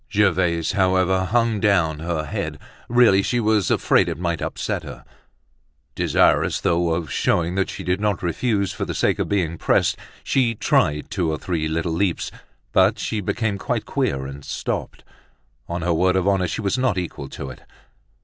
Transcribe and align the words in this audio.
Gervaise, 0.11 0.71
however, 0.71 1.25
hung 1.25 1.59
down 1.59 1.99
her 1.99 2.23
head. 2.25 2.57
Really, 2.89 3.21
she 3.21 3.39
was 3.39 3.69
afraid 3.69 4.09
it 4.09 4.17
might 4.17 4.41
upset 4.41 4.81
her. 4.81 5.05
Desirous 5.93 6.59
though 6.61 6.95
of 6.95 7.11
showing 7.11 7.53
that 7.53 7.69
she 7.69 7.83
did 7.83 8.01
not 8.01 8.23
refuse 8.23 8.71
for 8.71 8.83
the 8.83 8.95
sake 8.95 9.19
of 9.19 9.29
being 9.29 9.59
pressed, 9.59 9.97
she 10.23 10.55
tried 10.55 11.11
two 11.11 11.29
or 11.31 11.37
three 11.37 11.67
little 11.67 11.93
leaps; 11.93 12.31
but 12.71 12.97
she 12.97 13.21
became 13.21 13.59
quite 13.59 13.85
queer, 13.85 14.25
and 14.25 14.43
stopped; 14.43 15.03
on 15.69 15.83
her 15.83 15.93
word 15.93 16.15
of 16.15 16.27
honor, 16.27 16.47
she 16.47 16.61
was 16.61 16.79
not 16.79 16.97
equal 16.97 17.29
to 17.29 17.51
it! 17.51 17.61